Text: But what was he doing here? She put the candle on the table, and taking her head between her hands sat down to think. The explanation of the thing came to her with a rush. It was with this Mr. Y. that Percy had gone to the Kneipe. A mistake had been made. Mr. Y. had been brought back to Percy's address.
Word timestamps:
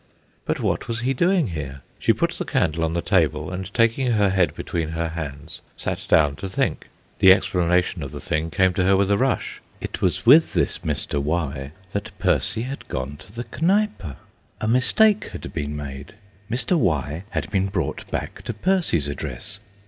But 0.45 0.59
what 0.59 0.87
was 0.87 1.01
he 1.01 1.13
doing 1.13 1.49
here? 1.49 1.81
She 1.99 2.11
put 2.11 2.31
the 2.31 2.43
candle 2.43 2.83
on 2.83 2.95
the 2.95 3.03
table, 3.03 3.51
and 3.51 3.71
taking 3.71 4.13
her 4.13 4.31
head 4.31 4.55
between 4.55 4.89
her 4.89 5.09
hands 5.09 5.61
sat 5.77 6.07
down 6.09 6.37
to 6.37 6.49
think. 6.49 6.87
The 7.19 7.31
explanation 7.31 8.01
of 8.01 8.09
the 8.09 8.19
thing 8.19 8.49
came 8.49 8.73
to 8.73 8.83
her 8.83 8.97
with 8.97 9.11
a 9.11 9.17
rush. 9.19 9.61
It 9.79 10.01
was 10.01 10.25
with 10.25 10.53
this 10.55 10.79
Mr. 10.79 11.21
Y. 11.21 11.71
that 11.91 12.17
Percy 12.17 12.63
had 12.63 12.87
gone 12.87 13.17
to 13.17 13.31
the 13.31 13.43
Kneipe. 13.43 14.15
A 14.59 14.67
mistake 14.67 15.25
had 15.33 15.53
been 15.53 15.75
made. 15.75 16.15
Mr. 16.49 16.79
Y. 16.79 17.23
had 17.29 17.51
been 17.51 17.67
brought 17.67 18.09
back 18.09 18.41
to 18.45 18.55
Percy's 18.55 19.07
address. 19.07 19.59